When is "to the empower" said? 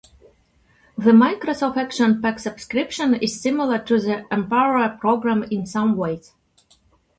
3.77-4.89